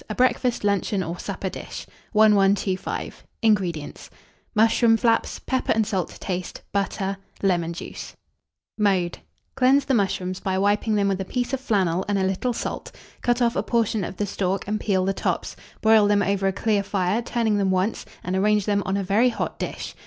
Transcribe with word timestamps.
(A 0.09 0.15
Breakfast, 0.15 0.63
Luncheon, 0.63 1.03
or 1.03 1.19
Supper 1.19 1.47
Dish.) 1.47 1.85
1125. 2.13 3.23
INGREDIENTS. 3.43 4.09
Mushroom 4.55 4.97
flaps, 4.97 5.37
pepper 5.45 5.73
and 5.73 5.85
salt 5.85 6.09
to 6.09 6.19
taste, 6.19 6.63
butter, 6.71 7.17
lemon 7.43 7.71
juice. 7.71 8.15
[Illustration: 8.79 8.83
BROILED 8.83 8.95
MUSHROOMS.] 9.05 9.05
Mode. 9.13 9.23
Cleanse 9.53 9.85
the 9.85 9.93
mushrooms 9.93 10.39
by 10.39 10.57
wiping 10.57 10.95
them 10.95 11.07
with 11.07 11.21
a 11.21 11.25
piece 11.25 11.53
of 11.53 11.59
flannel 11.61 12.03
and 12.07 12.17
a 12.17 12.23
little 12.23 12.51
salt; 12.51 12.91
cut 13.21 13.43
off 13.43 13.55
a 13.55 13.61
portion 13.61 14.03
of 14.03 14.17
the 14.17 14.25
stalk, 14.25 14.67
and 14.67 14.79
peel 14.79 15.05
the 15.05 15.13
tops: 15.13 15.55
broil 15.81 16.07
them 16.07 16.23
over 16.23 16.47
a 16.47 16.51
clear 16.51 16.81
fire, 16.81 17.21
turning 17.21 17.59
them 17.59 17.69
once, 17.69 18.03
and 18.23 18.35
arrange 18.35 18.65
them 18.65 18.81
on 18.87 18.97
a 18.97 19.03
very 19.03 19.29
hot 19.29 19.59
dish. 19.59 19.93